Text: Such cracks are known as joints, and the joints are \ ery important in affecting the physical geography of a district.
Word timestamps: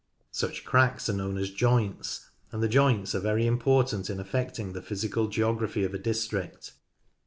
Such 0.31 0.65
cracks 0.65 1.09
are 1.09 1.13
known 1.13 1.37
as 1.37 1.51
joints, 1.51 2.31
and 2.51 2.63
the 2.63 2.67
joints 2.67 3.13
are 3.13 3.21
\ 3.27 3.27
ery 3.27 3.45
important 3.45 4.09
in 4.09 4.19
affecting 4.19 4.73
the 4.73 4.81
physical 4.81 5.27
geography 5.27 5.83
of 5.83 5.93
a 5.93 5.99
district. 5.99 6.71